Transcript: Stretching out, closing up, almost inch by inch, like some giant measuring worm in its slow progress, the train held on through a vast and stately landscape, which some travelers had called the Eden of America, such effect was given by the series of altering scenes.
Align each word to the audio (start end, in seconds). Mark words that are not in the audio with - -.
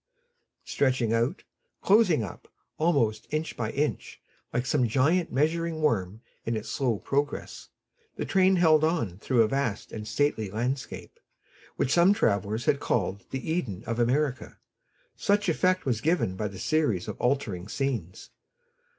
Stretching 0.65 1.13
out, 1.13 1.43
closing 1.83 2.23
up, 2.23 2.47
almost 2.79 3.27
inch 3.31 3.55
by 3.55 3.69
inch, 3.69 4.19
like 4.51 4.65
some 4.65 4.87
giant 4.87 5.31
measuring 5.31 5.79
worm 5.79 6.21
in 6.43 6.55
its 6.57 6.69
slow 6.69 6.97
progress, 6.97 7.69
the 8.15 8.25
train 8.25 8.55
held 8.55 8.83
on 8.83 9.19
through 9.19 9.43
a 9.43 9.47
vast 9.47 9.91
and 9.91 10.07
stately 10.07 10.49
landscape, 10.49 11.19
which 11.75 11.93
some 11.93 12.15
travelers 12.15 12.65
had 12.65 12.79
called 12.79 13.25
the 13.29 13.47
Eden 13.51 13.83
of 13.85 13.99
America, 13.99 14.57
such 15.15 15.47
effect 15.47 15.85
was 15.85 16.01
given 16.01 16.35
by 16.35 16.47
the 16.47 16.57
series 16.57 17.07
of 17.07 17.21
altering 17.21 17.67
scenes. 17.67 18.31